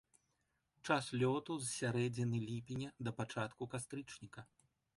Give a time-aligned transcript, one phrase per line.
[0.87, 4.41] Час лёту з сярэдзіны ліпеня да пачатку кастрычніка.